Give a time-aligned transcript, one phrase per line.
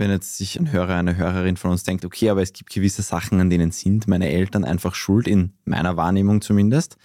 [0.00, 3.02] wenn jetzt sich ein Hörer, eine Hörerin von uns denkt, okay, aber es gibt gewisse
[3.02, 6.96] Sachen, an denen sind meine Eltern einfach schuld, in meiner Wahrnehmung zumindest.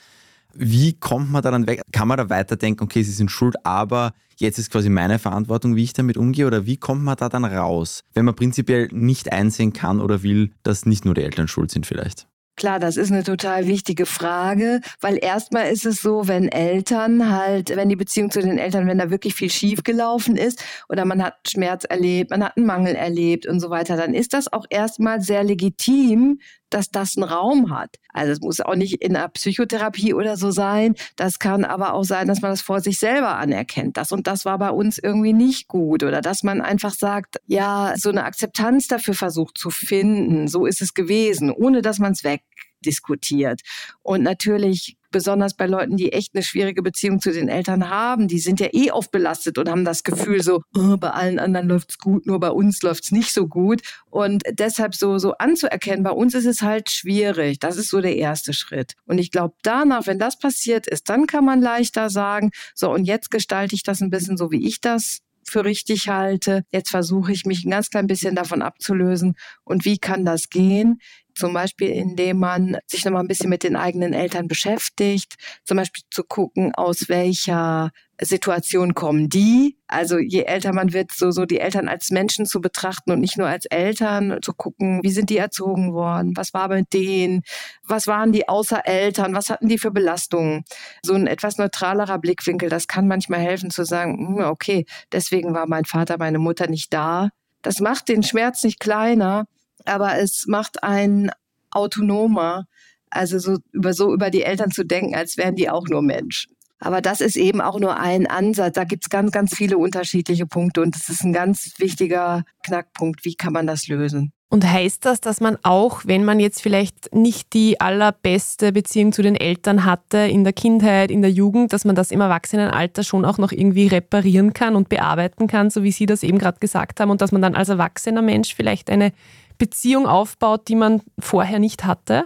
[0.54, 1.82] Wie kommt man da dann weg?
[1.92, 5.84] Kann man da weiterdenken, okay, sie sind schuld, aber jetzt ist quasi meine Verantwortung, wie
[5.84, 6.48] ich damit umgehe?
[6.48, 10.52] Oder wie kommt man da dann raus, wenn man prinzipiell nicht einsehen kann oder will,
[10.64, 12.28] dass nicht nur die Eltern schuld sind vielleicht?
[12.66, 17.70] Klar, das ist eine total wichtige Frage, weil erstmal ist es so, wenn Eltern halt,
[17.76, 21.22] wenn die Beziehung zu den Eltern, wenn da wirklich viel schief gelaufen ist oder man
[21.22, 24.66] hat Schmerz erlebt, man hat einen Mangel erlebt und so weiter, dann ist das auch
[24.72, 27.98] erstmal sehr legitim, dass das einen Raum hat.
[28.14, 30.96] Also es muss auch nicht in einer Psychotherapie oder so sein.
[31.16, 33.98] Das kann aber auch sein, dass man das vor sich selber anerkennt.
[33.98, 37.94] Das und das war bei uns irgendwie nicht gut oder dass man einfach sagt, ja,
[37.98, 40.48] so eine Akzeptanz dafür versucht zu finden.
[40.48, 43.62] So ist es gewesen, ohne dass man es wegdiskutiert.
[44.02, 48.38] Und natürlich besonders bei Leuten, die echt eine schwierige Beziehung zu den Eltern haben, die
[48.38, 51.98] sind ja eh oft belastet und haben das Gefühl so, oh, bei allen anderen läuft's
[51.98, 53.82] gut, nur bei uns läuft's nicht so gut.
[54.10, 57.60] Und deshalb so, so anzuerkennen, bei uns ist es halt schwierig.
[57.60, 58.96] Das ist so der erste Schritt.
[59.06, 63.06] Und ich glaube, danach, wenn das passiert ist, dann kann man leichter sagen, so, und
[63.06, 66.64] jetzt gestalte ich das ein bisschen so, wie ich das für richtig halte.
[66.72, 69.36] Jetzt versuche ich mich ein ganz klein bisschen davon abzulösen.
[69.64, 71.00] Und wie kann das gehen?
[71.36, 76.04] Zum Beispiel, indem man sich nochmal ein bisschen mit den eigenen Eltern beschäftigt, zum Beispiel
[76.10, 77.92] zu gucken, aus welcher
[78.22, 79.78] Situation kommen die.
[79.88, 83.38] Also je älter man wird, so, so die Eltern als Menschen zu betrachten und nicht
[83.38, 87.42] nur als Eltern, zu gucken, wie sind die erzogen worden, was war mit denen,
[87.84, 90.64] was waren die außer Eltern, was hatten die für Belastungen.
[91.04, 95.68] So ein etwas neutralerer Blickwinkel, das kann manchmal helfen zu sagen, hm, okay, deswegen war
[95.68, 97.30] mein Vater, meine Mutter nicht da.
[97.62, 99.46] Das macht den Schmerz nicht kleiner,
[99.86, 101.32] aber es macht einen
[101.72, 102.66] autonomer,
[103.10, 106.48] also so über, so über die Eltern zu denken, als wären die auch nur Mensch.
[106.80, 108.74] Aber das ist eben auch nur ein Ansatz.
[108.74, 113.24] Da gibt es ganz, ganz viele unterschiedliche Punkte und das ist ein ganz wichtiger Knackpunkt.
[113.24, 114.34] Wie kann man das lösen?
[114.50, 119.22] Und heißt das, dass man auch, wenn man jetzt vielleicht nicht die allerbeste Beziehung zu
[119.22, 123.26] den Eltern hatte in der Kindheit, in der Jugend, dass man das im Erwachsenenalter schon
[123.26, 127.00] auch noch irgendwie reparieren kann und bearbeiten kann, so wie Sie das eben gerade gesagt
[127.00, 129.12] haben, und dass man dann als erwachsener Mensch vielleicht eine
[129.58, 132.26] Beziehung aufbaut, die man vorher nicht hatte?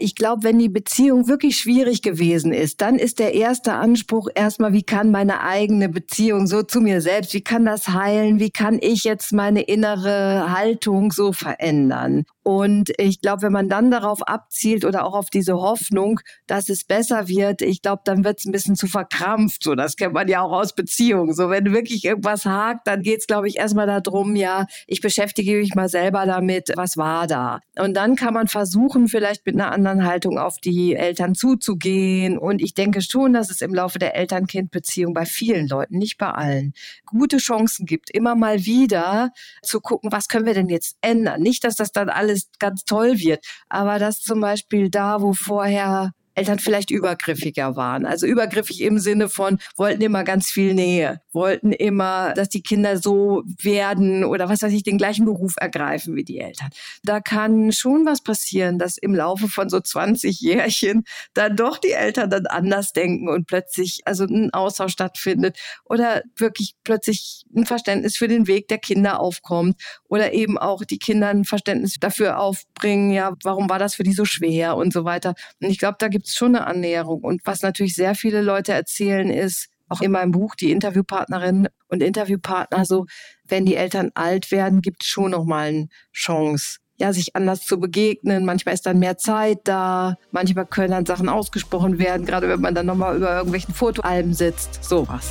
[0.00, 4.72] Ich glaube, wenn die Beziehung wirklich schwierig gewesen ist, dann ist der erste Anspruch erstmal,
[4.72, 8.78] wie kann meine eigene Beziehung so zu mir selbst, wie kann das heilen, wie kann
[8.80, 12.24] ich jetzt meine innere Haltung so verändern?
[12.42, 16.84] Und ich glaube, wenn man dann darauf abzielt oder auch auf diese Hoffnung, dass es
[16.84, 19.62] besser wird, ich glaube, dann wird es ein bisschen zu verkrampft.
[19.62, 21.34] So, das kennt man ja auch aus Beziehungen.
[21.34, 25.58] So, wenn wirklich irgendwas hakt, dann geht es, glaube ich, erstmal darum, ja, ich beschäftige
[25.58, 27.60] mich mal selber damit, was war da.
[27.78, 32.38] Und dann kann man versuchen, vielleicht mit einer anderen Haltung auf die Eltern zuzugehen.
[32.38, 36.30] Und ich denke schon, dass es im Laufe der Eltern-Kind-Beziehung bei vielen Leuten, nicht bei
[36.30, 36.72] allen,
[37.04, 39.30] gute Chancen gibt, immer mal wieder
[39.62, 41.42] zu gucken, was können wir denn jetzt ändern?
[41.42, 43.44] Nicht, dass das dann alles alles ganz toll wird.
[43.68, 48.06] Aber dass zum Beispiel da, wo vorher Eltern vielleicht übergriffiger waren.
[48.06, 52.96] Also übergriffig im Sinne von, wollten immer ganz viel Nähe, wollten immer, dass die Kinder
[52.96, 56.70] so werden oder was weiß ich, den gleichen Beruf ergreifen wie die Eltern.
[57.02, 61.92] Da kann schon was passieren, dass im Laufe von so 20 Jährchen dann doch die
[61.92, 68.16] Eltern dann anders denken und plötzlich also ein Austausch stattfindet oder wirklich plötzlich ein Verständnis
[68.16, 69.76] für den Weg der Kinder aufkommt
[70.08, 74.14] oder eben auch die Kinder ein Verständnis dafür aufbringen, ja, warum war das für die
[74.14, 75.34] so schwer und so weiter.
[75.60, 77.20] Und ich glaube, da gibt es schon eine Annäherung.
[77.22, 82.02] Und was natürlich sehr viele Leute erzählen, ist, auch in meinem Buch, die Interviewpartnerinnen und
[82.02, 83.06] Interviewpartner, so,
[83.48, 87.80] wenn die Eltern alt werden, gibt es schon nochmal eine Chance, ja, sich anders zu
[87.80, 88.44] begegnen.
[88.44, 90.16] Manchmal ist dann mehr Zeit da.
[90.30, 94.84] Manchmal können dann Sachen ausgesprochen werden, gerade wenn man dann nochmal über irgendwelchen Fotoalben sitzt.
[94.84, 95.30] Sowas.